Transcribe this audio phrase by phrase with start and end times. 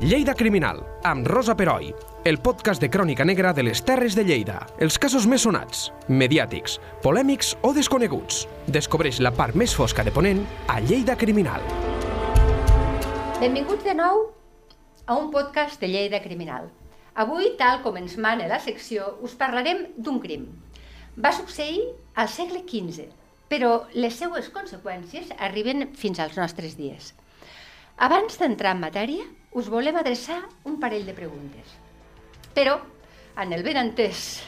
[0.00, 1.88] Lleida Criminal, amb Rosa Peroi,
[2.22, 4.60] el podcast de crònica negra de les Terres de Lleida.
[4.78, 8.44] Els casos més sonats, mediàtics, polèmics o desconeguts.
[8.70, 11.66] Descobreix la part més fosca de Ponent a Lleida Criminal.
[13.42, 14.28] Benvinguts de nou
[15.02, 16.70] a un podcast de Lleida Criminal.
[17.18, 20.46] Avui, tal com ens mana la secció, us parlarem d'un crim.
[21.18, 23.10] Va succeir al segle XV,
[23.50, 27.16] però les seues conseqüències arriben fins als nostres dies.
[27.98, 29.24] Abans d'entrar en matèria,
[29.58, 30.36] us volem adreçar
[30.70, 31.72] un parell de preguntes.
[32.54, 32.76] Però,
[33.42, 34.44] en el ben entès,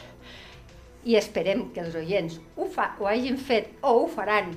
[1.03, 4.53] i esperem que els oients ho, fa, ho hagin fet o ho faran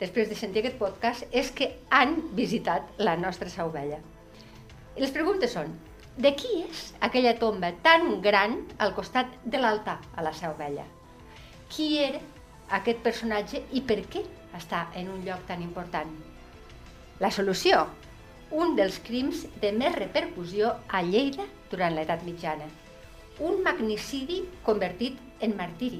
[0.00, 4.00] després de sentir aquest podcast, és que han visitat la nostra sauvella.
[4.98, 5.70] I les preguntes són,
[6.18, 10.88] de qui és aquella tomba tan gran al costat de l'altar a la sauvella?
[11.70, 12.18] Qui era
[12.80, 14.26] aquest personatge i per què
[14.58, 16.10] està en un lloc tan important?
[17.22, 17.86] La solució?
[18.54, 22.68] Un dels crims de més repercussió a Lleida durant l'edat mitjana.
[23.42, 25.98] Un magnicidi convertit en martiri.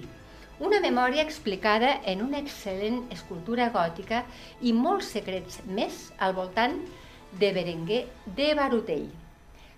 [0.62, 4.22] Una memòria explicada en una excel·lent escultura gòtica
[4.62, 6.78] i molts secrets més al voltant
[7.40, 8.04] de Berenguer
[8.38, 9.08] de Barutell.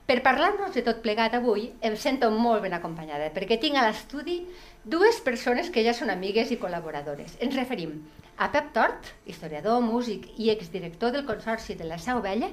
[0.06, 4.42] Per parlar-nos de tot plegat avui em sento molt ben acompanyada perquè tinc a l'estudi
[4.87, 7.34] dues persones que ja són amigues i col·laboradores.
[7.42, 7.98] Ens referim
[8.39, 12.53] a Pep Tort, historiador, músic i exdirector del Consorci de la Seu Vella,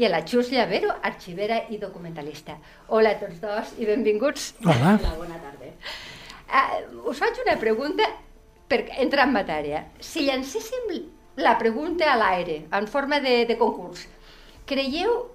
[0.00, 2.56] i a la Xus Llavero, arxivera i documentalista.
[2.88, 4.54] Hola a tots dos i benvinguts.
[4.64, 4.96] Hola.
[4.96, 5.74] Hola bona tarda.
[6.48, 8.08] Uh, us faig una pregunta
[8.70, 9.84] per entrar en matèria.
[10.00, 10.88] Si llancéssim
[11.36, 14.06] la pregunta a l'aire, en forma de, de concurs,
[14.64, 15.33] creieu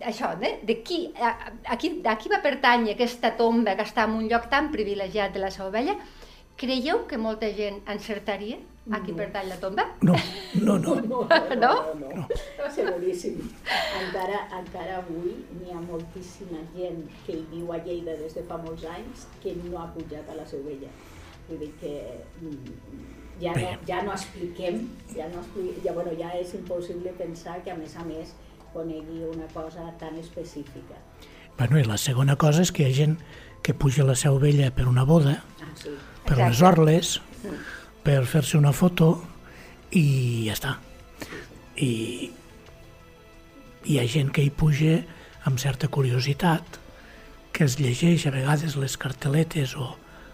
[0.00, 0.58] això, eh?
[0.64, 1.32] de qui, a,
[1.64, 5.34] a, qui, a qui va pertànyer aquesta tomba que està en un lloc tan privilegiat
[5.34, 5.96] de la Seu Vella?
[6.56, 8.60] Creieu que molta gent encertaria
[8.92, 9.86] a qui pertany la tomba?
[10.02, 10.14] No,
[10.60, 10.94] no, no.
[11.04, 12.68] No, no, no, no, no.
[12.74, 13.40] seguríssim.
[14.00, 18.60] Encara, encara avui n'hi ha moltíssima gent que hi viu a Lleida des de fa
[18.60, 20.92] molts anys que no ha pujat a la Seu Vella.
[21.48, 21.94] Vull dir que
[22.40, 22.76] mm,
[23.40, 27.72] ja no, ja no expliquem, ja, no expliquem, ja, bueno, ja és impossible pensar que
[27.72, 28.36] a més a més
[28.74, 30.98] conegui una cosa tan específica.
[31.56, 33.16] Bueno, i la segona cosa és que hi ha gent
[33.64, 35.90] que puja a la Seu Vella per una boda, Ah, sí.
[36.26, 36.48] per Exacte.
[36.50, 37.12] les orles,
[38.02, 39.22] per fer-se una foto
[39.92, 40.74] i ja està.
[41.76, 42.30] I
[43.84, 44.98] hi ha gent que hi puja
[45.44, 46.80] amb certa curiositat,
[47.52, 49.92] que es llegeix a vegades les carteletes o,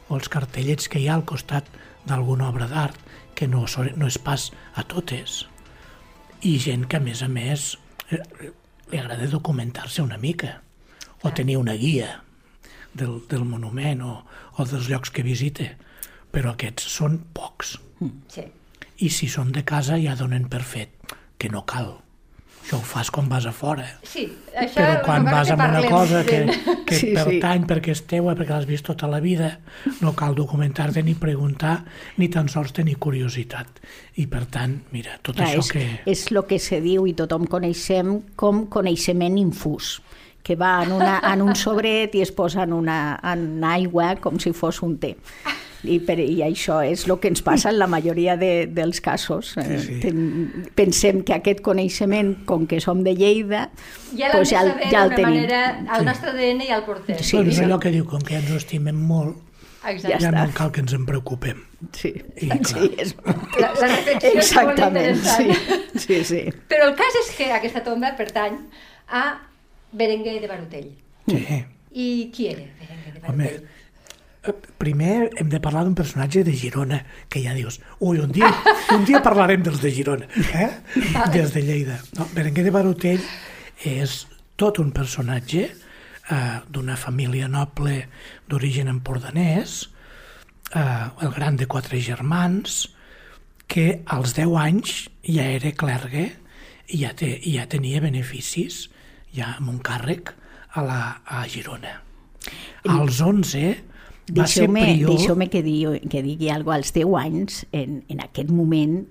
[0.08, 1.66] o els cartellets que hi ha al costat
[2.06, 2.96] d'alguna obra d'art,
[3.34, 5.44] que no, no és pas a totes.
[6.42, 7.74] I gent que, a més a més,
[8.10, 10.60] li agrada documentar-se una mica,
[11.22, 12.22] o tenir una guia
[12.94, 14.14] del, del monument o,
[14.56, 15.74] o dels llocs que visite,
[16.32, 17.76] però aquests són pocs.
[18.32, 18.46] Sí.
[19.00, 21.98] I si són de casa ja donen per fet que no cal.
[22.60, 23.86] Això ho fas quan vas a fora.
[24.06, 26.42] Sí, això Però quan vas que amb una cosa que,
[26.86, 27.14] que Sí, sí, sí.
[27.16, 29.48] pertany perquè és teua, perquè l'has vist tota la vida,
[30.04, 31.80] no cal documentar-te ni preguntar,
[32.20, 33.80] ni tan sols tenir curiositat.
[34.22, 35.84] I per tant, mira, tot Clar, això és, que...
[36.12, 39.98] és el que se diu i tothom coneixem com coneixement infús
[40.42, 44.38] que va en, una, en un sobret i es posa en, una, en aigua com
[44.40, 45.16] si fos un té.
[45.84, 49.54] I, per, I això és el que ens passa en la majoria de, dels casos.
[49.56, 49.98] Eh, sí.
[50.02, 53.70] ten- Pensem que aquest coneixement, com que som de Lleida,
[54.16, 55.30] Ja doncs ja, el- ja el tenim.
[55.40, 57.22] manera al nostre ADN i al porter.
[57.22, 57.64] Sí, bueno, és sí.
[57.64, 59.36] allò que diu, com que ja ens ho estimem molt,
[59.80, 60.12] Exacte.
[60.12, 61.62] Ja ja no cal que ens en preocupem.
[61.96, 62.66] Sí, I, clar.
[62.68, 63.14] sí, és...
[63.24, 66.42] La, la reflexió és molt Exactament, sí, sí, sí.
[66.68, 68.58] Però el cas és que aquesta tomba pertany
[69.08, 69.22] a
[69.92, 70.90] Berenguer de Barutell.
[71.26, 71.64] Sí.
[71.96, 73.64] I qui era Berenguer de Home, Barutell?
[73.64, 73.79] eh,
[74.80, 78.48] primer hem de parlar d'un personatge de Girona, que ja dius, ui, un dia,
[78.94, 80.70] un dia parlarem dels de Girona, eh?
[81.32, 82.00] des de Lleida.
[82.16, 83.20] No, Berenguer de Barutell
[83.84, 84.24] és
[84.60, 88.06] tot un personatge eh, d'una família noble
[88.48, 89.82] d'origen empordanès,
[90.72, 92.86] eh, el gran de quatre germans,
[93.70, 96.30] que als 10 anys ja era clergue
[96.90, 98.88] i ja, i ja tenia beneficis,
[99.36, 100.32] ja amb un càrrec
[100.74, 102.00] a, la, a Girona.
[102.88, 103.89] Als 11 va ser
[104.32, 105.10] Deixeu-me prior...
[105.10, 109.02] deixeu que, digui, que digui alguna als 10 anys, en, en aquest moment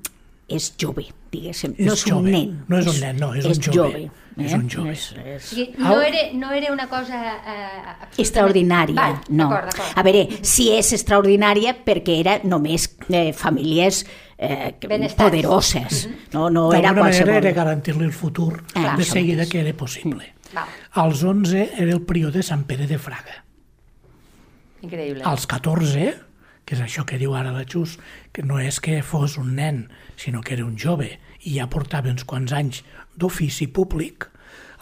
[0.50, 1.75] és jove, diguéssim.
[1.77, 2.31] No És és un jove.
[2.31, 2.56] nen.
[2.68, 4.10] No és un nen, no, és un jove.
[4.39, 4.92] És un jove.
[4.95, 5.50] És, és...
[5.77, 7.13] No, era, no era una cosa...
[7.19, 9.50] Eh, absolutament- Extraordinària, Val, no.
[9.50, 10.00] D'acord, d'acord.
[10.00, 14.06] A veure, si és extraordinària perquè era només eh, famílies
[14.38, 15.21] eh, que- Benestants.
[15.30, 17.36] poderoses, no, no era qualsevol.
[17.36, 20.33] era garantir-li el futur Ah, de seguida que era possible.
[20.54, 23.44] Val, Als 11 era el prior de Sant Pere de Fraga.
[24.81, 25.23] Increïble.
[25.27, 26.13] Als 14,
[26.65, 27.97] que és això que diu ara la Xus,
[28.33, 32.11] que no és que fos un nen, sinó que era un jove i ja portava
[32.11, 32.83] uns quants anys
[33.17, 34.27] d'ofici públic,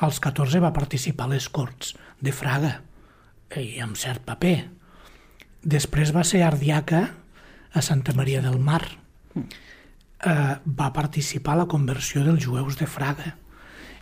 [0.03, 2.81] als 14 va participar a les Corts de Fraga,
[3.55, 4.57] i amb cert paper.
[5.63, 7.01] Després va ser ardiaca
[7.73, 8.83] a Santa Maria del Mar.
[9.38, 13.35] Eh, va participar a la conversió dels jueus de Fraga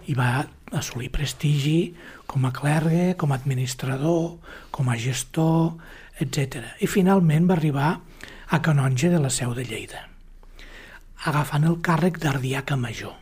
[0.08, 1.94] i va assolir prestigi
[2.28, 4.38] com a clergue, com a administrador,
[4.72, 5.76] com a gestor,
[6.20, 6.64] etc.
[6.82, 7.92] I finalment va arribar
[8.50, 10.04] a canonge de la Seu de Lleida,
[11.26, 13.16] agafant el càrrec d'ardiaca major.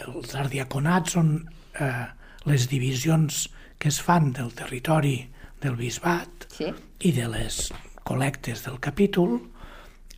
[0.00, 1.32] Els ardiaconats són
[1.80, 2.06] eh,
[2.48, 3.46] les divisions
[3.78, 5.18] que es fan del territori
[5.60, 6.70] del bisbat Sí.
[7.04, 7.66] i de les
[8.06, 9.38] col·lectes del capítol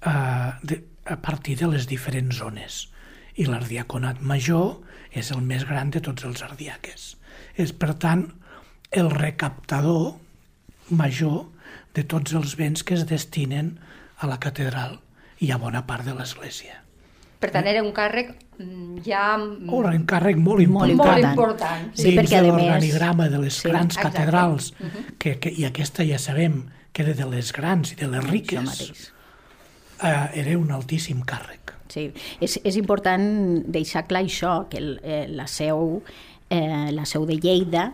[0.07, 2.85] eh, de, a partir de les diferents zones.
[3.39, 4.79] I l'ardiaconat major
[5.13, 7.17] és el més gran de tots els ardiaques.
[7.57, 8.27] És, per tant,
[8.91, 10.15] el recaptador
[10.91, 11.47] major
[11.95, 13.79] de tots els béns que es destinen
[14.19, 15.01] a la catedral
[15.41, 16.83] i a bona part de l'església.
[17.39, 19.37] Per tant, era un càrrec mm, ja...
[19.39, 21.23] mm, Un encàrrec molt Molt important.
[21.23, 21.85] molt important.
[21.95, 24.19] Sí, dins perquè, de més- l'organigrama de les Sí, grans exacte.
[24.19, 24.73] catedrals,
[25.19, 29.13] que, que, i aquesta ja sabem que era de les grans i de les riques,
[30.03, 31.75] eh, era un altíssim càrrec.
[31.89, 32.09] Sí,
[32.45, 33.25] és, és important
[33.67, 36.03] deixar clar això, que el, eh, la, seu,
[36.51, 37.87] eh, la seu de Lleida,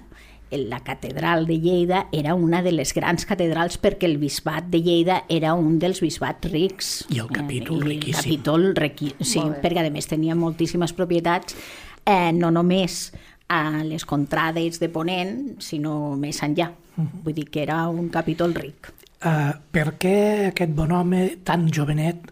[0.51, 4.83] eh, la catedral de Lleida, era una de les grans catedrals perquè el bisbat de
[4.83, 6.95] Lleida era un dels bisbats rics.
[7.15, 8.19] I el capítol i riquíssim.
[8.19, 9.15] El capítol riqui...
[9.23, 11.57] Sí, perquè a més tenia moltíssimes propietats,
[12.05, 13.13] eh, no només
[13.49, 16.73] a les contrades de Ponent, sinó més enllà.
[16.97, 18.93] Vull dir que era un capítol ric.
[19.25, 20.17] Uh, per què
[20.51, 22.27] aquest bon home tan jovenet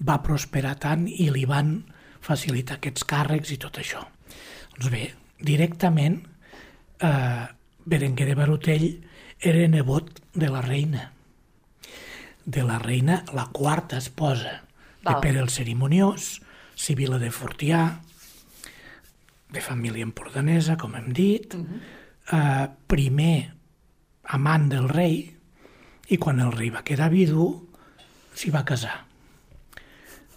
[0.00, 1.74] va prosperar tant i li van
[2.24, 4.00] facilitar aquests càrrecs i tot això?
[4.78, 5.02] Doncs bé,
[5.44, 6.22] directament
[7.04, 7.44] uh,
[7.84, 8.88] Berenguer de Barutell
[9.40, 11.12] era nebot de la reina.
[12.44, 14.62] De la reina, la quarta esposa
[15.04, 15.20] de Val.
[15.20, 16.40] Pere el Cerimoniós,
[16.74, 17.82] Sibila de Fortià,
[19.48, 23.52] de família empordanesa, com hem dit, eh, primer
[24.24, 25.37] amant del rei,
[26.08, 27.48] i quan el rei va quedar vidu,
[28.34, 29.04] s'hi va casar.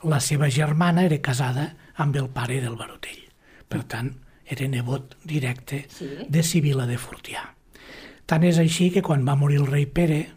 [0.04, 3.22] La seva germana era casada amb el pare del Barotell.
[3.70, 4.12] Per tant,
[4.46, 6.10] era nebot directe Sí.
[6.28, 7.44] de Sibila de Fortià.
[8.26, 10.30] Tant és així que quan va morir el rei Pere,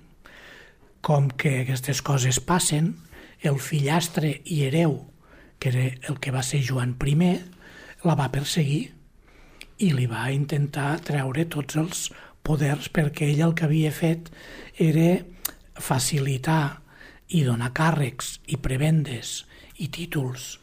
[1.00, 2.94] com que aquestes coses passen,
[3.40, 5.10] el fillastre i hereu,
[5.58, 7.40] que era el que va ser Joan I,
[8.04, 8.92] la va perseguir
[9.78, 12.12] i li va intentar treure tots els
[12.44, 14.31] poders perquè ell el que havia fet
[14.81, 15.25] era
[15.81, 16.85] facilitar
[17.35, 19.41] i donar càrrecs i prebendes
[19.81, 20.58] i títols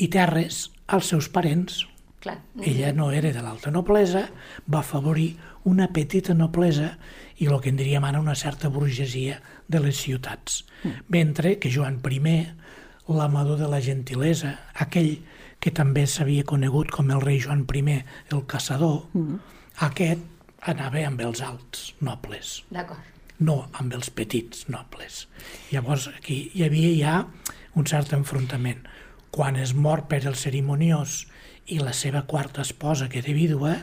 [0.00, 1.84] i terres als seus parents.
[2.20, 2.36] Clar.
[2.60, 4.26] Ella no era de l'alta noblesa,
[4.68, 5.30] va afavorir
[5.64, 6.96] una petita noblesa
[7.40, 9.38] i el que en diríem ara una certa burgesia
[9.68, 10.64] de les ciutats.
[11.08, 12.48] Mentre que Joan I,
[13.08, 15.22] l'amador de la gentilesa, aquell
[15.60, 19.08] que també s'havia conegut com el rei Joan I, el caçador,
[19.78, 20.20] aquest
[20.60, 23.00] anava amb els alts nobles D'acord.
[23.38, 25.26] no amb els petits nobles.
[25.72, 27.14] Llavors aquí hi havia ja
[27.74, 28.84] un cert enfrontament.
[29.30, 31.26] Quan es mor per el cerimoniós
[31.70, 33.76] i la seva quarta esposa, que era vídua,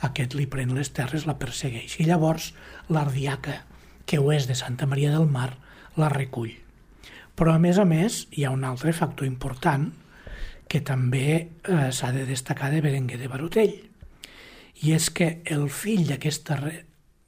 [0.00, 1.98] aquest li pren les terres, la persegueix.
[2.00, 2.52] I llavors
[2.88, 3.64] l'ardiaca,
[4.06, 5.56] que ho és de Santa Maria del Mar,
[5.98, 6.54] la recull.
[7.36, 9.90] Però a més a més hi ha un altre factor important
[10.68, 13.74] que també eh, s'ha de destacar de Berenguer de Barutell
[14.82, 16.84] i és que el fill d'aquesta re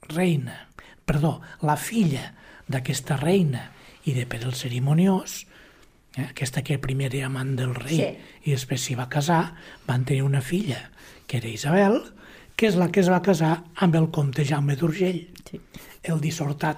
[0.09, 0.67] reina,
[1.05, 2.33] perdó, la filla
[2.67, 3.71] d'aquesta reina
[4.05, 5.45] i de Pere el Cerimoniós,
[6.15, 8.09] eh, aquesta que primer era amant del rei Sí.
[8.43, 9.55] i després s'hi va casar,
[9.87, 10.91] van tenir una filla,
[11.27, 12.01] que era Isabel,
[12.55, 15.59] que és la que es va casar amb el comte Jaume d'Urgell, Sí.
[16.03, 16.77] el dissortat,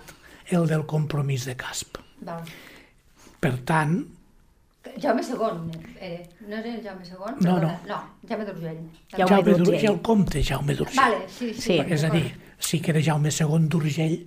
[0.49, 1.97] el del compromís de Casp.
[2.21, 2.43] Val.
[3.39, 4.05] Per tant,
[5.01, 6.23] Jaume II, era.
[6.47, 7.17] No era el Jaume II?
[7.17, 7.81] No, Perdona.
[7.87, 8.79] No, Jaume d'Urgell.
[9.11, 9.65] Jaume Jaume d'Urgell.
[9.65, 10.97] d'Urgell, el comte Jaume d'Urgell.
[11.01, 11.61] Vale, sí, sí.
[11.61, 11.79] Sí.
[11.87, 14.17] És a dir, sí que era Jaume II d'Urgell,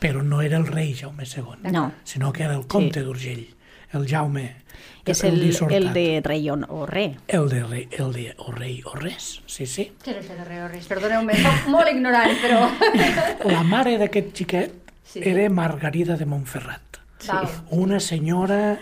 [0.00, 1.92] però no era el rei Jaume II, No.
[2.04, 3.46] sinó que era el comte d'Urgell,
[3.92, 4.56] el Jaume,
[5.04, 5.76] És el, dissortat.
[5.76, 7.16] el de rei o, o re.
[7.26, 9.90] El de rei, el de o rei o res, sí, sí.
[10.04, 10.86] Què era això de rei o res?
[10.86, 12.60] Perdoneu-me, soc molt ignorant, però...
[13.50, 14.76] La mare d'aquest xiquet
[15.10, 15.18] Sí.
[15.26, 17.48] era Margarida de Montferrat, Val.
[17.70, 18.78] una senyora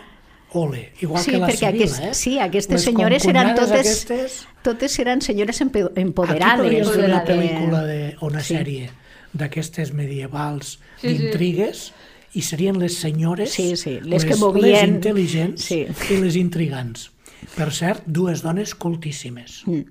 [0.53, 2.15] ole, igual Sí, que la perquè Sibila, aquest, eh?
[2.15, 6.61] sí, aquestes Les senyores eren totes, Aquestes, totes eren senyores empe- Aquí empoderades.
[6.65, 7.37] podries una Empoderades.
[7.37, 8.55] pel·lícula de, o una Sí.
[8.55, 8.91] sèrie
[9.35, 11.19] d'aquestes medievals Sí, sí.
[11.19, 11.93] d'intrigues
[12.35, 15.87] i serien les senyores, Sí, sí, les que les movien- intel·ligents Sí.
[16.11, 17.11] i les intrigants.
[17.55, 19.63] Per cert, dues dones cultíssimes.
[19.67, 19.83] Mm.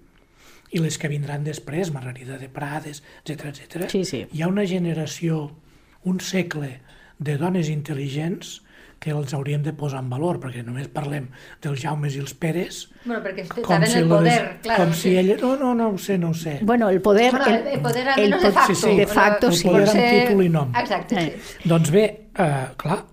[0.72, 3.90] I les que vindran després, Margarida de Prades, etc etc.
[3.90, 4.26] Sí, sí.
[4.34, 5.56] Hi ha una generació,
[6.04, 6.82] un segle
[7.20, 8.64] de dones intel·ligents
[9.00, 11.27] que els hauríem de posar en valor, perquè només parlem
[11.62, 14.84] dels Jaumes i els Peres, Bueno, perquè com estaven si, el poder, claro.
[14.86, 15.01] com sí.
[15.01, 15.36] si ell...
[15.42, 16.60] No, no, no ho sé, no ho sé.
[16.63, 17.32] Bueno, el poder...
[17.32, 18.75] Bueno, el- el poder almenys de pot- facto.
[18.75, 18.96] sí, sí.
[18.98, 19.68] De facto, El sí.
[19.68, 20.74] poder amb títol i nom.
[20.75, 21.39] Exacte, Eh.
[21.46, 21.70] sí.
[21.70, 22.06] Doncs bé,
[22.38, 23.06] eh, clar,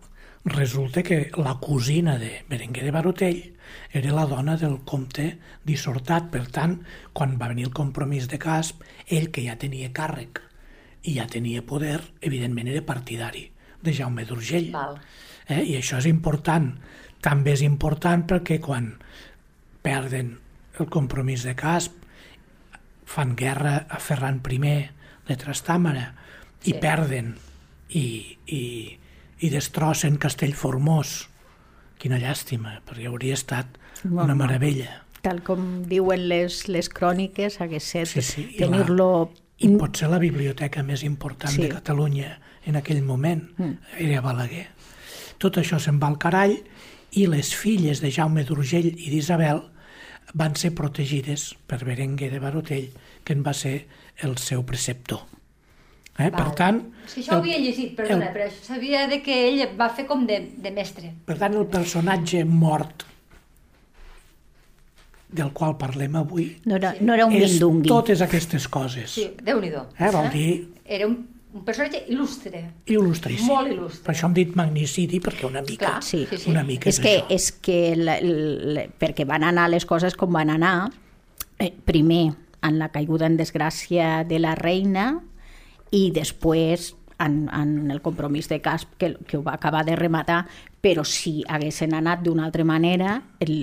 [0.45, 3.55] resulta que la cosina de Berenguer de Barotell
[3.93, 6.31] era la dona del comte dissortat.
[6.31, 6.81] Per tant,
[7.13, 10.41] quan va venir el compromís de Casp, ell, que ja tenia càrrec
[11.05, 13.51] i ja tenia poder, evidentment era partidari
[13.85, 14.71] de Jaume d'Urgell.
[14.75, 14.99] Val.
[15.49, 15.63] Eh?
[15.63, 16.73] I això és important.
[17.25, 18.95] També és important perquè quan
[19.85, 20.39] perden
[20.81, 21.93] el compromís de Casp,
[23.05, 24.59] fan guerra a Ferran I
[25.29, 26.15] de Trastàmara
[26.65, 26.79] i Sí.
[26.81, 27.35] perden
[27.91, 28.99] i, i,
[29.41, 31.29] i destrossen Castellformós.
[32.01, 33.67] Quina llàstima, perquè hauria estat
[34.05, 35.03] Molt una meravella.
[35.23, 39.33] Tal com diuen les, les cròniques, hagués set Sí, sí, i la- tenir-lo...
[39.59, 41.63] I potser la biblioteca més important Sí.
[41.63, 43.43] de Catalunya en aquell moment
[43.99, 44.67] era Balaguer.
[45.39, 46.57] Tot això se'n va al carall
[47.13, 49.63] i les filles de Jaume d'Urgell i d'Isabel
[50.35, 52.89] van ser protegides per Berenguer de Barotell,
[53.25, 53.87] que en va ser
[54.23, 55.21] el seu preceptor.
[56.19, 56.31] Eh?
[56.31, 56.55] Per Val.
[56.55, 59.89] tant, És que això ho havia llegit, perdona, el- però sabia de que ell va
[59.91, 61.13] fer com de, de mestre.
[61.27, 63.03] per tant, el personatge mort
[65.35, 67.89] del qual parlem avui No era, no era un és mindungui.
[67.89, 69.11] totes aquestes coses.
[69.11, 69.89] Sí, Déu-n'hi-do.
[69.99, 70.11] Eh?
[70.15, 71.17] Vol dir Era un,
[71.55, 72.61] un personatge il·lustre.
[72.91, 73.47] il·lustríssim.
[73.47, 74.03] Molt il·lustre.
[74.05, 76.27] Per això hem dit magnicidi, perquè una mica, Clar, Sí.
[76.29, 76.51] sí, sí.
[76.51, 77.27] una mica És que, això.
[77.31, 80.91] és que la, la, perquè van anar les coses com van anar,
[81.59, 85.21] eh, primer en la caiguda en desgràcia de la reina
[85.93, 90.47] i després en, en el compromís de Casp, que, que ho va acabar de rematar,
[90.85, 93.55] però si haguessin anat d'una altra manera, el,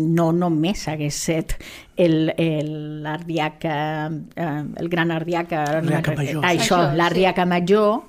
[0.00, 1.52] no només hagués set
[2.00, 6.44] el- el- l'ardiaca, eh, el gran ardiaca, Ardiaca major.
[6.48, 8.06] això, l'ardiaca major,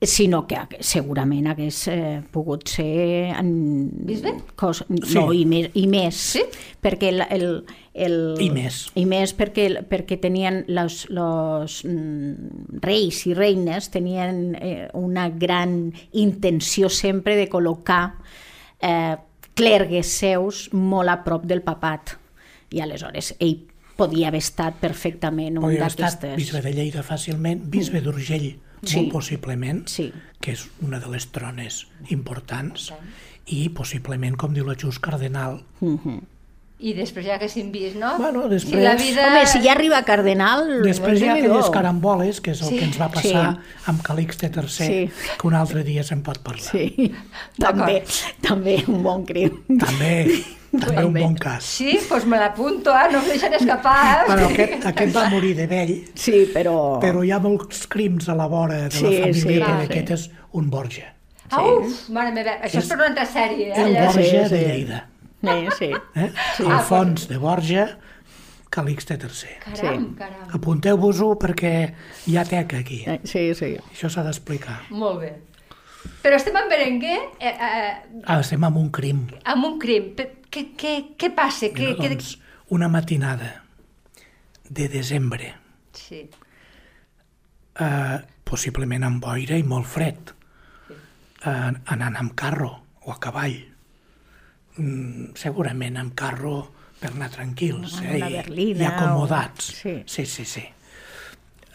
[0.00, 3.34] sinó que segurament hagués eh, pogut ser...
[3.36, 4.32] En, Bisbe?
[4.56, 5.14] Cos, Sí.
[5.18, 6.44] No, i més, i més Sí?
[6.80, 7.44] perquè el, el,
[7.92, 8.78] el, I més.
[8.96, 15.92] i més perquè, perquè tenien los, los mm, reis i reines tenien eh, una gran
[16.12, 18.14] intenció sempre de col·locar
[18.80, 19.16] eh,
[19.54, 22.16] clergues seus molt a prop del papat
[22.72, 23.58] i aleshores ell
[24.00, 28.54] podia haver estat perfectament un Podria haver estat d'aquestes bisbe de Lleida fàcilment, bisbe d'Urgell,
[28.82, 28.96] Sí.
[28.96, 30.12] molt possiblement, Sí.
[30.40, 32.92] que és una de les trones importants,
[33.46, 35.62] i possiblement, com diu la Jus Cardenal,
[36.82, 38.14] I després ja haguéssim vist, no?
[38.16, 39.26] Bueno, Si després- la vida...
[39.28, 40.80] Home, si ja arriba a Cardenal...
[40.82, 42.78] Després hi ha aquelles caramboles, que és el Sí.
[42.78, 43.74] que ens va passar Sí.
[43.84, 45.10] amb Calixte III, Sí.
[45.38, 46.64] que un altre dia se'n pot parlar.
[46.70, 47.12] Sí,
[47.58, 48.02] també,
[48.40, 49.60] també un bon crim.
[49.78, 51.64] També, també un bon cas.
[51.64, 53.08] Sí, doncs me l'apunto, eh?
[53.12, 54.00] no em deixen escapar.
[54.20, 54.26] Eh?
[54.28, 56.98] Bueno, aquest, aquest va morir de vell, Sí, però...
[57.02, 59.86] però hi ha molts crims a la vora de Sí, la família, sí, que sí.
[59.88, 61.08] aquest és un Borja.
[61.50, 63.72] Ah, uf, mare meva, això és, És per una altra sèrie.
[63.72, 63.80] Eh?
[63.82, 63.96] El.
[63.98, 64.64] Borja sí, de sí.
[64.68, 65.00] Lleida.
[65.40, 65.90] Sí, sí.
[66.14, 66.30] Eh?
[66.56, 66.64] Sí.
[66.68, 67.86] Alfons de Borja,
[68.70, 69.56] Calixte III.
[69.64, 70.14] Caram, Sí.
[70.18, 70.44] caram.
[70.54, 71.72] Apunteu-vos-ho perquè
[72.30, 73.02] hi ha teca aquí.
[73.06, 73.72] Eh, Sí, sí.
[73.90, 74.82] Això s'ha d'explicar.
[74.90, 75.32] Molt bé.
[76.22, 79.26] Però estem en Berenguer eh, eh, Ah, estem amb un crim.
[79.44, 80.12] amb un crim.
[80.50, 81.68] Què, què, què passa?
[81.74, 82.08] Mira, què...
[82.14, 82.34] doncs,
[82.70, 83.62] una matinada
[84.68, 85.54] de desembre,
[85.92, 86.28] Sí.
[87.80, 90.32] eh, possiblement amb boira i molt fred,
[90.90, 92.70] eh, anant amb carro
[93.06, 93.56] o a cavall.
[94.76, 99.70] Mm, segurament amb carro per anar tranquils eh, una i- berlina i acomodats.
[99.70, 100.02] o- sí.
[100.06, 100.64] sí, sí, sí.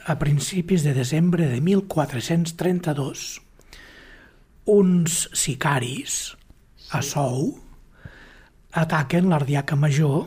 [0.07, 3.41] A principis de desembre de 1432,
[4.65, 6.35] uns sicaris
[6.91, 7.53] a Sou
[8.75, 10.25] ataquen l'ardiaca major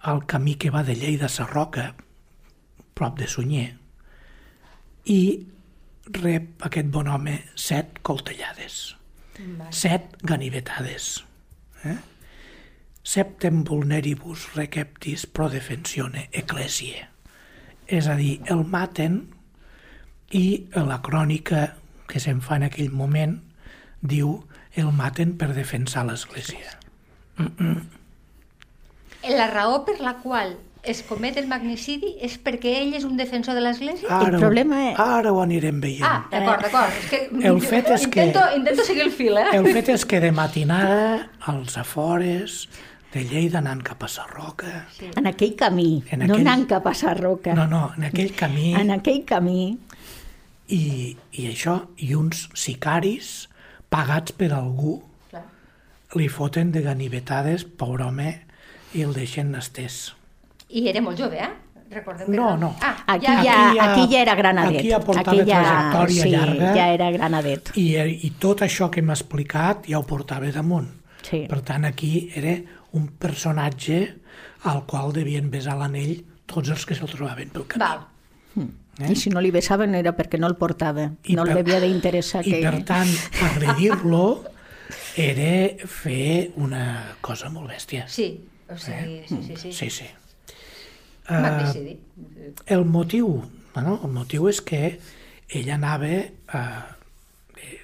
[0.00, 1.90] al camí que va de Lleida a Sarroca,
[2.94, 3.74] prop de Sunyer,
[5.04, 5.20] i
[6.16, 8.94] rep aquest bon home set coltellades,
[9.70, 11.18] set ganivetades.
[11.84, 11.98] Eh?
[13.02, 17.06] Septem vulneribus receptis pro defensione ecclesiae.
[17.90, 19.22] És a dir, el maten
[20.36, 21.64] i la crònica
[22.10, 23.38] que se'n fa en aquell moment
[24.02, 24.40] diu
[24.74, 26.76] el maten per defensar l'Església.
[29.28, 33.52] La raó per la qual es comet el magnicidi és perquè ell és un defensor
[33.54, 34.08] de l'Església?
[34.08, 36.02] Ho- problema és- Ara ho anirem veient.
[36.08, 36.92] Ah, d'acord, d'acord.
[37.02, 39.44] És que El fet és que- intento, intento seguir el fil, eh?
[39.52, 42.68] El fet és que de matinada, als afores
[43.12, 44.86] de Lleida anant cap a Sarroca...
[44.96, 45.10] Sí.
[45.16, 47.52] En aquell camí, En no aquell- anant cap a Sarroca.
[47.54, 48.72] No, no, en aquell camí...
[48.74, 49.78] En aquell camí,
[50.70, 53.48] I, I això, i uns sicaris
[53.90, 55.00] pagats per algú
[55.30, 55.42] Clar.
[56.14, 58.30] li foten de ganivetades, pobre home,
[58.94, 60.12] i el deixen estès.
[60.70, 61.50] I era molt jove, eh?
[61.90, 62.76] Recordem que No, no.
[62.86, 64.78] Ah, Aquí ja, ja, Aquí ja- aquí ja era granadet.
[64.78, 66.74] aquí ja portava Aquí ja, trajectòria sí, llarga.
[66.76, 67.72] ja era granadet.
[67.76, 67.86] I,
[68.26, 70.88] I tot això que m'ha explicat ja ho portava damunt.
[71.22, 71.46] Sí.
[71.50, 72.54] Per tant, aquí era
[72.92, 73.98] un personatge
[74.70, 77.82] al qual devien besar l'anell tots els que se'l trobaven pel camí.
[77.82, 78.06] Val.
[79.08, 81.08] I si no li besaven era perquè no el portava.
[81.24, 82.60] I no per- li havia d'interessar I que...
[82.66, 83.10] per tant,
[83.50, 84.24] agredir-lo
[85.30, 88.06] era fer una cosa molt bèstia.
[88.08, 88.32] Sí,
[88.68, 89.68] o sigui, sí, sí, sí.
[89.68, 89.72] Eh?
[89.72, 90.08] Sí, sí.
[91.30, 91.98] Matricidi.
[92.66, 93.28] El motiu,
[93.74, 94.98] bueno, el motiu és que
[95.50, 96.10] ell anava
[96.58, 96.62] a,
[97.58, 97.78] eh,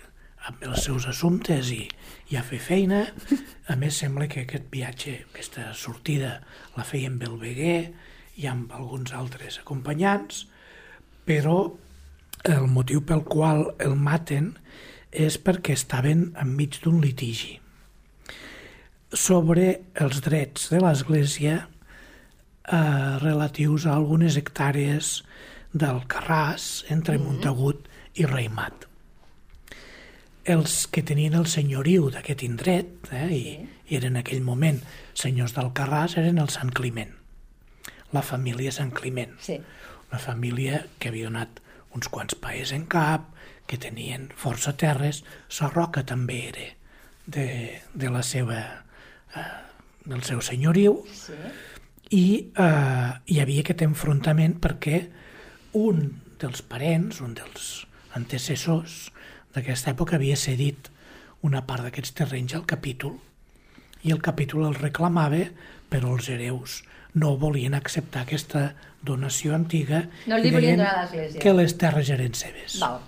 [0.50, 1.84] amb els seus assumptes i,
[2.32, 3.04] i a fer feina.
[3.70, 6.40] A més, sembla que aquest viatge, aquesta sortida,
[6.76, 7.80] la feia amb el Beguer
[8.36, 10.46] i amb alguns altres acompanyants,
[11.26, 11.58] però
[12.46, 14.54] el motiu pel qual el maten
[15.10, 17.56] és perquè estaven enmig d'un litigi
[19.16, 25.20] sobre els drets de l'Església eh, relatius a algunes hectàrees
[25.72, 28.86] del Carràs entre Montagut i Reimat.
[30.46, 33.56] Els que tenien el senyoriu d'aquest indret, eh, i,
[33.90, 34.82] i eren en aquell moment
[35.14, 37.12] senyors del Carràs, eren el Sant Climent,
[38.14, 39.58] la família Sant Climent Sí.
[40.10, 41.60] Una família que havia donat
[41.96, 43.32] uns quants paers en cap,
[43.66, 46.66] que tenien força terres, Sarroca també era
[47.26, 47.46] de,
[47.94, 48.60] de la seva,
[49.34, 49.46] eh,
[50.06, 51.34] del seu senyoriu, Sí.
[52.10, 55.08] i eh, hi havia aquest enfrontament perquè
[55.74, 59.10] un dels parents, un dels antecessors
[59.56, 60.92] d'aquesta època havia cedit
[61.42, 63.18] una part d'aquests terrenys al capítol
[64.04, 65.44] i el capítol el reclamava
[65.90, 66.82] però els hereus
[67.14, 68.74] no volien acceptar aquesta
[69.06, 71.40] donació antiga No li i volien deien donar a l'Església.
[71.40, 72.78] que les terres eren seves.
[72.80, 73.00] Val.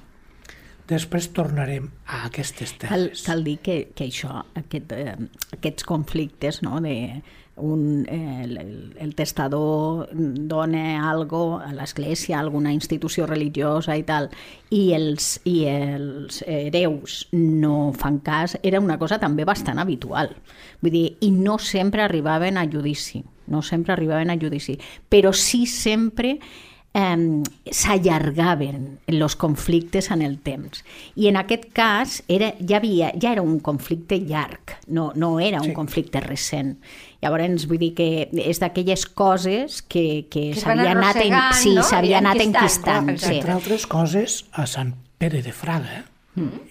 [0.88, 3.22] Després tornarem a aquestes Cal, terres.
[3.26, 5.16] cal dir que, que això, aquest, eh,
[5.52, 7.22] aquests conflictes, no, de
[7.60, 14.28] un, eh, el, el- testador dona algo a l'església, alguna institució religiosa i tal,
[14.70, 20.30] i els, i els hereus no fan cas, era una cosa també bastant habitual.
[20.80, 25.66] Vull dir, i no sempre arribaven a judici, no sempre arribaven a judici, però sí
[25.66, 26.38] sempre
[26.94, 30.82] eh, s'allargaven els conflictes en el temps.
[31.16, 35.60] I en aquest cas era, ja, havia, ja era un conflicte llarg, no, no era
[35.60, 35.74] un Sí.
[35.74, 36.78] conflicte recent.
[37.22, 41.82] Llavors, vull dir que és d'aquelles coses que, que, Que s'havia anat, en, sí, no?
[41.82, 43.32] s'havia anat enquistant, enquistant.
[43.32, 43.38] Sí.
[43.40, 46.04] Entre altres coses, a Sant Pere de Fraga,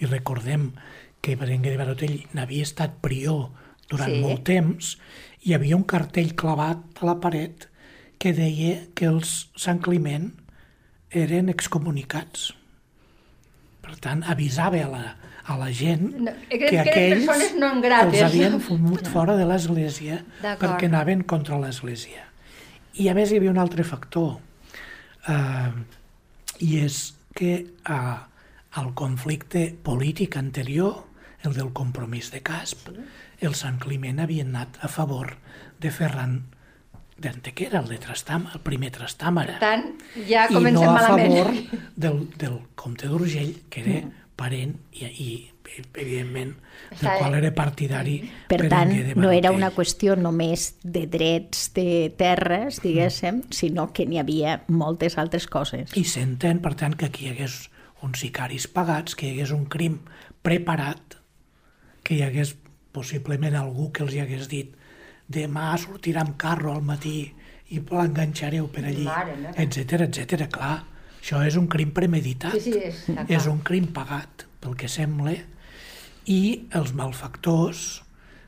[0.00, 0.72] i recordem
[1.20, 3.50] que Berenguer de Barotell n'havia estat prior
[3.90, 4.20] durant Sí.
[4.22, 4.98] molt temps,
[5.44, 7.68] hi havia un cartell clavat a la paret
[8.18, 10.32] que deia que els Sant Climent
[11.10, 12.52] eren excomunicats.
[13.84, 15.04] Per tant, avisava a la,
[15.48, 17.24] a la gent No, que- que, aquells
[17.80, 18.14] grates.
[18.18, 22.26] els havien fumut fora de l'Església perquè anaven contra l'Església.
[22.98, 24.40] I a més hi havia un altre factor,
[25.28, 25.72] eh,
[26.60, 27.52] i és que
[27.88, 28.16] eh,
[28.82, 31.04] el conflicte polític anterior,
[31.46, 32.88] el del compromís de Casp,
[33.40, 35.36] el Sant Climent havia anat a favor
[35.80, 36.40] de Ferran
[37.18, 39.84] d'Antequera, el de Trastàmara, el primer Trastàmara Per tant,
[40.28, 41.36] ja i comencem no a malament.
[41.36, 41.52] favor
[42.06, 44.02] del, del comte d'Urgell, que era
[44.38, 45.30] parent i, i
[45.78, 46.54] evidentment,
[47.00, 52.80] del qual era partidari Per tant, no era una qüestió només de drets de terres,
[52.84, 55.92] diguéssim, sinó que n'hi havia moltes altres coses.
[55.98, 57.66] I s'entén, per tant, que aquí hi hagués
[58.06, 60.00] uns sicaris pagats, que hi hagués un crim
[60.46, 61.18] preparat,
[62.06, 62.54] que hi hagués
[62.94, 64.74] possiblement algú que els hi hagués dit
[65.28, 67.32] demà sortirà amb carro al matí
[67.68, 69.04] i l'enganxareu per allí,
[69.60, 70.46] etc etc.
[70.48, 70.78] Clar,
[71.20, 72.52] això és un crim premeditat.
[72.56, 73.26] Sí, sí, és- clar.
[73.28, 75.34] és un crim pagat, pel que sembla,
[76.26, 78.02] i els malfactors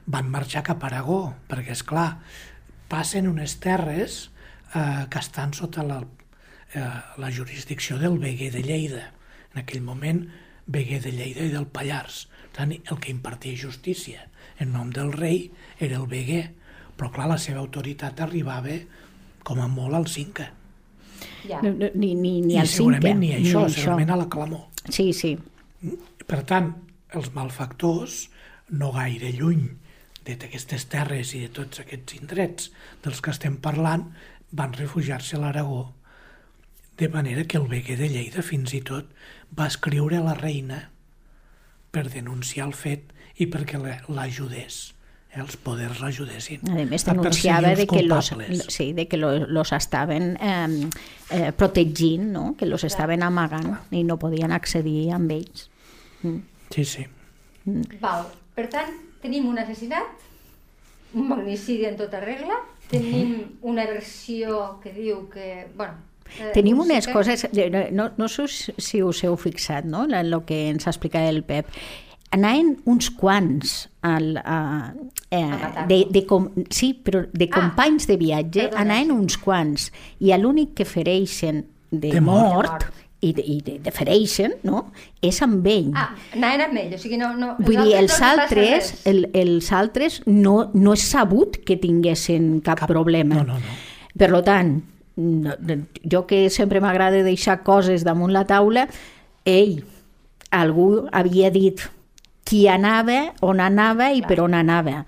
[0.06, 2.18] van marxar cap a Aragó, perquè, és clar,
[2.88, 4.30] passen unes terres
[4.74, 6.00] eh, que estan sota la,
[6.74, 6.88] eh,
[7.18, 9.12] la jurisdicció del Beguer de Lleida.
[9.54, 10.24] En aquell moment,
[10.66, 12.26] Beguer de Lleida i del Pallars.
[12.50, 14.26] Per tant, el que impartia justícia
[14.58, 16.54] en nom del rei era el Beguer,
[17.00, 18.76] però clar, la seva autoritat arribava
[19.42, 20.50] com a molt al Cinca.
[21.48, 21.62] Ja.
[21.64, 22.76] No, no, ni, ni, ni I al cinquè.
[22.76, 24.66] segurament ni això, ni segurament a la clamor.
[24.92, 25.30] Sí, sí.
[26.28, 26.74] Per tant,
[27.16, 28.26] els malfactors,
[28.76, 29.64] no gaire lluny
[30.30, 32.68] d'aquestes terres i de tots aquests indrets
[33.02, 34.04] dels que estem parlant,
[34.52, 35.94] van refugiar-se a l'Aragó,
[37.00, 39.08] de manera que el Beguer de Lleida fins i tot
[39.58, 40.90] va escriure a la reina
[41.90, 43.08] per denunciar el fet
[43.40, 44.99] i perquè la- l'ajudés, eh,
[45.38, 46.64] els poders l'ajudessin.
[46.70, 48.32] A més, denunciava de els que los,
[48.68, 50.88] sí, de que lo- los estaven eh,
[51.30, 52.56] eh, protegint, no?
[52.58, 55.68] que los estaven amagant i no podien accedir amb ells.
[56.70, 57.06] Sí, sí.
[58.00, 58.26] Val.
[58.54, 58.90] Per tant,
[59.22, 60.26] tenim un assassinat,
[61.14, 62.58] un magnicidi en tota regla,
[62.90, 65.68] tenim una versió que diu que...
[65.76, 65.94] Bueno,
[66.40, 70.14] eh, Tenim un unes coses, eh, no, no sé si us heu fixat, no?, en
[70.14, 71.66] el que ens ha explicat el Pep.
[72.30, 74.92] Anaven uns quants al, a,
[75.34, 79.88] eh, de, de com, sí, però de Ah, companys de viatge perdona, anaven uns quants
[80.22, 82.44] i l'únic que fereixen de, De mort.
[82.54, 82.94] mort, De mort.
[83.20, 84.84] i, de, i de, de fereixen, no?,
[85.20, 85.90] és amb ell.
[85.98, 87.32] Ah, anaven amb ell, o sigui, no...
[87.36, 89.06] no Vull dir, els altres, res.
[89.10, 93.34] el, els altres no, no és sabut que tinguessin cap, Cap- problema.
[93.42, 93.78] no, no, no.
[94.16, 94.76] Per lo tant,
[95.18, 98.86] no, no, jo que sempre m'agrada deixar coses damunt la taula,
[99.44, 99.80] ell,
[100.54, 101.82] algú havia dit
[102.44, 105.04] qui anava, on anava i per on anava.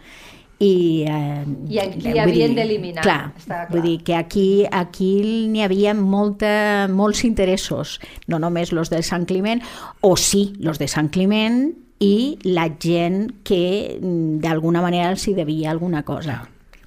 [0.63, 1.43] I, eh,
[1.75, 3.65] I en qui vull havien d'eliminar, Clar, clar.
[3.73, 5.11] vull dir que aquí, aquí
[5.51, 7.97] n'hi havia molta, molts interessos,
[8.31, 9.65] no només los de Sant Climent,
[10.01, 15.35] o sí, los de Sant Climent i la gent que mm, d'alguna manera els hi
[15.35, 16.41] devia alguna cosa.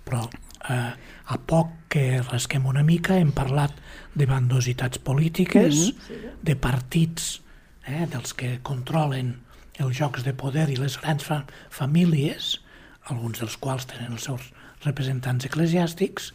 [0.08, 0.23] Però
[0.69, 0.91] eh,
[1.25, 3.75] a poc que rasquem una mica hem parlat
[4.15, 5.91] de bandositats polítiques,
[6.41, 7.41] de partits
[7.88, 9.34] eh, dels que controlen
[9.83, 11.41] els jocs de poder i les grans fa
[11.73, 12.59] famílies,
[13.11, 14.51] alguns dels quals tenen els seus
[14.85, 16.31] representants eclesiàstics,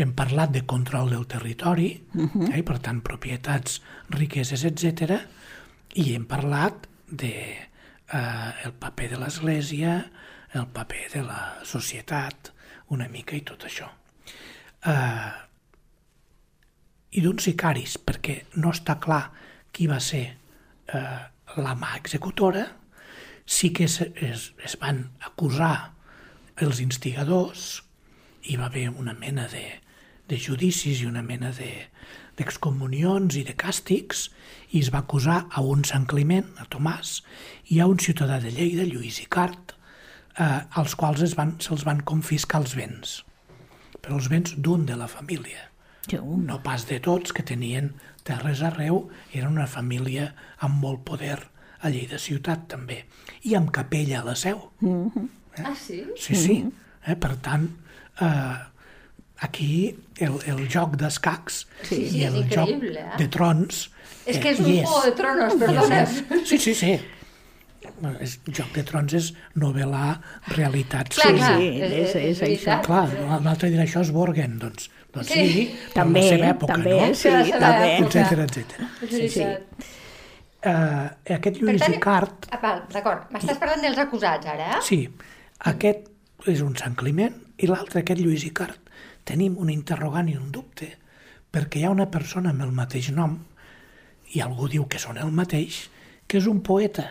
[0.00, 3.80] hem parlat de control del territori, eh, i per tant propietats,
[4.14, 5.20] riqueses, etc.
[5.94, 9.98] i hem parlat de eh, el paper de l'Església,
[10.54, 12.52] el paper de la societat,
[12.90, 13.88] una mica i tot això.
[14.86, 15.30] Eh,
[17.10, 19.24] I d'uns sicaris, perquè no està clar
[19.74, 21.18] qui va ser eh,
[21.58, 22.66] la mà executora,
[23.50, 25.92] sí que es, es, es van acusar
[26.62, 27.82] els instigadors,
[28.46, 29.64] hi va haver una mena de,
[30.30, 31.88] de judicis i una mena de-
[32.38, 34.28] d'excomunions i de càstigs,
[34.70, 37.18] i es va acusar a un Sant Climent, a Tomàs,
[37.74, 39.74] i a un ciutadà de Lleida, Lluís Icart,
[40.38, 43.18] eh, als quals es van, se'ls van confiscar els béns,
[44.00, 45.66] però els béns d'un de la família,
[46.46, 47.92] no pas de tots, que tenien
[48.24, 50.30] terres arreu, era una família
[50.64, 51.40] amb molt poder
[51.82, 53.04] a Lleida ciutat també,
[53.48, 54.58] i amb capella a la seu.
[55.64, 56.02] Ah, sí?
[56.16, 56.58] Sí, sí.
[57.06, 57.16] Eh?
[57.16, 57.68] Per tant,
[58.20, 58.58] eh,
[59.40, 59.70] aquí
[60.20, 63.16] el, el joc d'escacs Sí, sí, i és el joc increïble, eh?
[63.22, 63.86] de trons...
[64.30, 66.02] És que és un Juego de Tronos, perdona.
[66.04, 66.20] és.
[66.46, 66.92] Sí, sí, sí.
[68.00, 70.20] Bueno, És, Joc de Trons és novel·lar
[70.54, 71.16] realitats.
[71.16, 72.76] Clar, Sí, clar, sí, és, és- és, això.
[72.84, 73.06] Clar,
[73.40, 75.46] un altre dirà això és Borgen, doncs, doncs Sí.
[75.52, 75.64] sí,
[75.96, 77.14] També, la seva època, també, no?
[77.16, 77.90] sí, també.
[78.04, 78.88] etcètera, etcètera.
[79.02, 79.88] És veritat.
[80.60, 83.30] Uh, aquest Lluís tant, Icart, ah, d'acord.
[83.32, 84.80] M'estàs parlant dels acusats, ara, eh?
[84.84, 85.06] sí,
[85.70, 86.10] aquest
[86.52, 88.90] és un Sant Climent i l'altre, aquest Lluís Icart,
[89.24, 90.90] tenim un interrogant i un dubte,
[91.50, 93.38] perquè hi ha una persona amb el mateix nom,
[94.36, 95.86] i algú diu que són el mateix,
[96.28, 97.06] que és un poeta.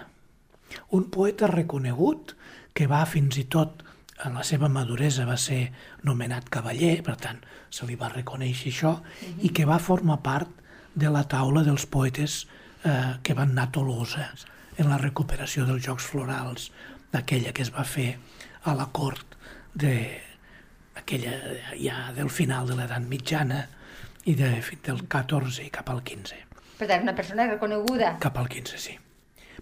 [0.94, 2.36] Un poeta reconegut
[2.78, 3.82] que va fins i tot
[4.26, 5.72] en la seva maduresa va ser
[6.06, 7.42] nomenat cavaller, per tant,
[7.74, 8.94] se li va reconèixer això,
[9.42, 10.54] i que va formar part
[10.94, 12.44] de la taula dels poetes
[12.84, 14.30] eh, que van anar a Tolosa
[14.78, 16.70] en la recuperació dels Jocs Florals,
[17.12, 18.18] d'aquella que es va fer
[18.63, 19.36] a la cort
[19.74, 20.22] de
[20.96, 21.34] aquella
[21.80, 23.65] ja del final de l'edat mitjana
[24.26, 24.50] i de,
[24.86, 26.36] del 14 i cap al 15.
[26.80, 28.18] Per tant, una persona reconeguda.
[28.24, 28.96] Cap al 15, sí.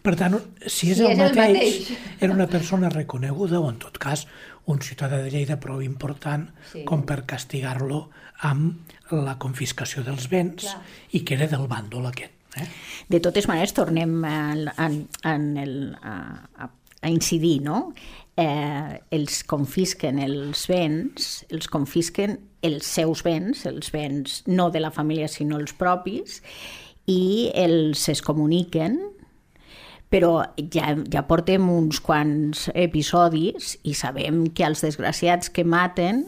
[0.04, 0.36] Per tant,
[0.70, 1.88] si és, Si el, és el mateix, mateix.
[2.22, 4.28] era una persona reconeguda o, en tot cas,
[4.70, 6.84] un ciutadà de Lleida prou important Sí.
[6.86, 8.10] com per castigar-lo
[8.46, 10.82] amb la confiscació dels béns Clar.
[11.18, 12.34] i que era del bàndol aquest.
[12.58, 12.68] Eh?
[13.14, 16.18] De totes maneres, tornem en, en, en el, a,
[16.66, 16.70] a,
[17.02, 17.92] a incidir, no?
[18.38, 24.94] Eh, els confisquen els béns, els confisquen els seus béns, els béns no de la
[24.94, 26.42] família sinó els propis,
[27.08, 29.00] i els es comuniquen
[30.12, 30.32] però
[30.72, 36.24] ja, ja portem uns quants episodis i sabem que els desgraciats que maten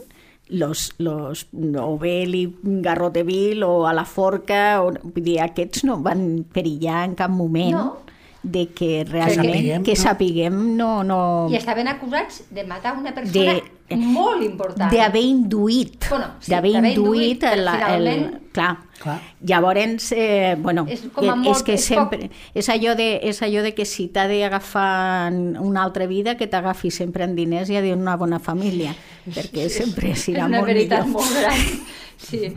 [0.50, 5.84] los, los, o bé li garrote vil o a la forca, o, vull dir, aquests
[5.86, 7.98] no van perillar en cap moment No.
[8.42, 10.02] de que realment, sapiguem, que no?
[10.02, 13.54] sapiguem, no, no, I estaven acusats de matar una persona
[13.90, 14.92] De- molt important.
[14.94, 19.22] d'haver induït, Bueno, sí, d'haver induït, induït, el, però el, finalment- clar, Clar.
[19.48, 23.20] Llavors, eh, bueno, És com a és molt- que és sempre, poc- és allò, de,
[23.24, 27.70] és allò de que si t'ha d'agafar una altra vida, que t'agafi sempre en diners
[27.70, 28.94] i a una bona família,
[29.36, 31.22] perquè sempre És serà una molt veritat millor.
[31.22, 31.66] molt gran.
[32.20, 32.50] Sí.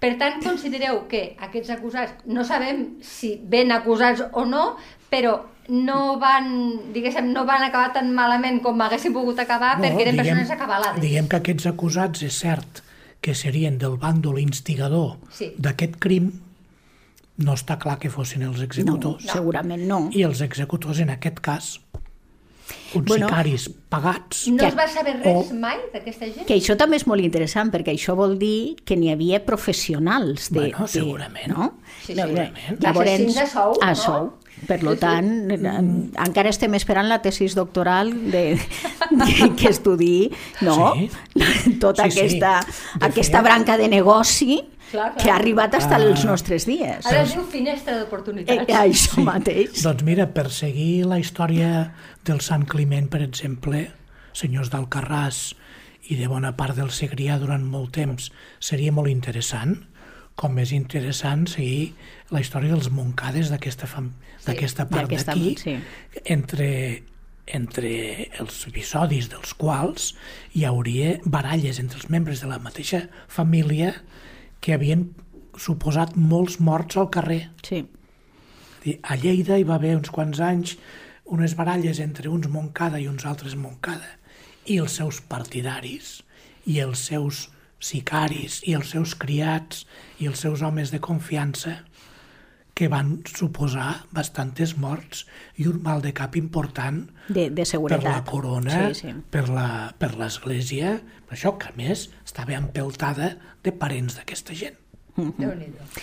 [0.00, 4.76] Per tant, considereu que aquests acusats, no sabem si ben acusats o no,
[5.12, 5.34] però
[5.68, 6.46] no van,
[6.94, 11.02] diguéssim, no van acabar tan malament com haguessin pogut acabar perquè eren persones acabalades.
[11.04, 12.80] Diguem que aquests acusats és cert
[13.20, 15.52] que serien del bàndol instigador Sí.
[15.58, 16.32] d'aquest crim,
[17.36, 19.28] no està clar que fossin els No, executors.
[19.30, 20.08] segurament no.
[20.16, 21.80] I els executors, en aquest cas,
[22.94, 24.46] uns Bueno, sicaris pagats.
[24.48, 26.46] No Que- es va saber res o- mai d'aquesta gent?
[26.46, 30.50] Que això també és molt interessant, perquè això vol dir que n'hi havia professionals.
[30.50, 31.48] De, Bueno, de- segurament.
[31.48, 31.78] No?
[32.04, 32.80] Sí, No, segurament.
[32.80, 33.94] Llavors, a sou, a no?
[34.66, 35.00] Per lo Sí, sí.
[35.00, 35.58] tant, eh,
[36.26, 38.58] encara estem esperant la tesis doctoral de,
[39.10, 40.92] de, que estudi no?
[41.80, 42.18] tota Sí, sí.
[42.20, 42.60] aquesta,
[42.98, 45.22] De aquesta fet- branca de negoci Clar, clar.
[45.22, 45.96] que ha arribat fins Ah.
[45.96, 47.06] als nostres dies.
[47.06, 48.68] Ara es diu finestra Eh, d'oportunitats.
[48.68, 49.82] això mateix.
[49.82, 51.94] Doncs mira, per seguir la història
[52.24, 53.92] del Sant Climent, per exemple,
[54.32, 55.54] senyors d'Alcarràs
[56.10, 59.86] i de bona part del Segrià durant molt temps, seria molt interessant,
[60.40, 61.92] com és interessant seguir
[62.32, 64.10] la història dels Moncades d'aquesta fam...
[64.46, 65.74] d'aquesta part d'aquí, sí.
[66.32, 66.70] entre,
[67.60, 67.90] entre
[68.40, 70.14] els episodis dels quals
[70.56, 73.92] hi hauria baralles entre els membres de la mateixa família
[74.64, 75.10] que havien
[75.60, 77.42] suposat molts morts al carrer.
[77.66, 77.84] Sí.
[79.04, 80.78] A Lleida hi va haver uns quants anys
[81.30, 84.16] unes baralles entre uns Moncada i uns altres Moncada
[84.64, 86.20] i els seus partidaris
[86.64, 87.48] i els seus
[87.80, 89.86] sicaris i els seus criats
[90.20, 91.80] i els seus homes de confiança
[92.74, 95.26] que van suposar bastantes morts
[95.60, 98.04] i un mal de cap important De, de per seguretat.
[98.04, 99.14] la corona, Sí, sí.
[99.30, 104.76] per la- per l'església, per això que a més estava empeltada de parents d'aquesta gent.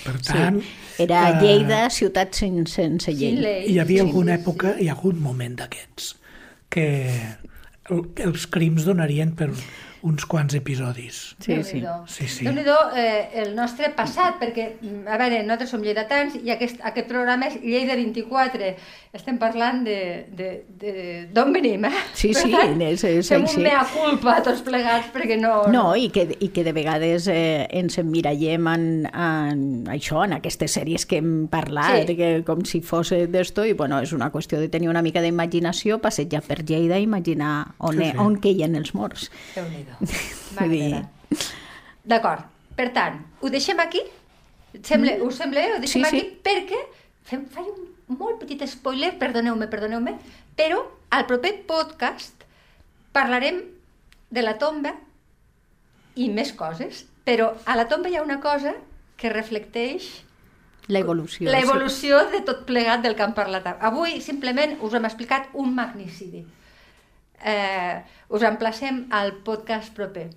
[0.03, 0.67] Per tant, Sí.
[1.03, 3.35] Era eh, Lleida, ciutat sen, sense llei.
[3.39, 3.71] Llei.
[3.71, 6.15] hi havia Sí, alguna sí, època, hi ha hagut moment d'aquests,
[6.69, 6.85] que
[7.89, 9.49] el- els crims donarien per
[10.03, 11.35] uns quants episodis.
[11.39, 11.81] Sí, sí.
[12.07, 12.45] Sí, sí.
[12.45, 17.07] Déu-n'hi-do eh, el nostre passat, perquè, mm, a veure, nosaltres som lleidatans i aquest, aquest
[17.09, 18.75] programa és Lleida 24.
[19.17, 20.91] Estem parlant de, de, de
[21.33, 21.93] d'on venim, eh?
[22.13, 23.57] Sí, sí, tant, és- és fem així.
[23.57, 25.63] un mea culpa tots plegats, perquè no...
[25.73, 30.75] No, i que, i que de vegades eh, ens emmirallem en, en això, en aquestes
[30.77, 32.15] sèries que hem parlat, Sí.
[32.17, 35.97] que com si fos d'esto, i bueno, és una qüestió de tenir una mica d'imaginació,
[36.03, 38.17] passejar per Lleida i imaginar on, Sí, sí, sí.
[38.19, 39.31] on queien els morts.
[39.55, 39.86] Déu-n'hi-do.
[40.01, 41.09] Dir- M'agrada.
[42.07, 42.45] D'acord.
[42.77, 44.01] Per tant, ho deixem aquí?
[44.83, 45.63] Sembla, us sembla?
[45.75, 46.05] Ho deixem Mm.
[46.05, 46.21] Sí, sí.
[46.21, 46.79] aquí perquè
[47.27, 47.65] fem, faig
[48.07, 50.13] un molt petit spoiler, perdoneu-me, perdoneu-me,
[50.55, 52.45] però al proper podcast
[53.11, 53.63] parlarem
[54.29, 54.93] de la tomba
[56.15, 58.73] i més coses, però a la tomba hi ha una cosa
[59.17, 60.07] que reflecteix
[60.87, 61.49] La evolució.
[61.51, 63.67] la evolució de tot plegat del que hem parlat.
[63.81, 66.45] Avui simplement us hem explicat un magnicidi.
[67.43, 70.29] Eh, us emplacem al podcast proper.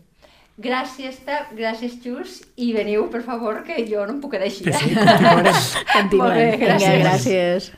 [0.60, 4.66] Gràcies, Ta, gràcies, Xus, i veniu, per favor, que jo no em puc quedar així.
[4.68, 4.74] Eh?
[4.76, 5.54] sí, continuarem.
[5.54, 5.84] Sí.
[5.94, 6.20] Continuem.
[6.26, 7.00] Molt bé, Vinga, gràcies.
[7.06, 7.72] gràcies.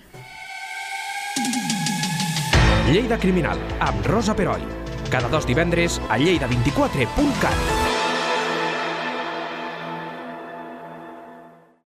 [2.91, 4.61] Lleida Criminal, amb Rosa Peroi.
[5.13, 7.82] Cada dos divendres a lleida24.cat.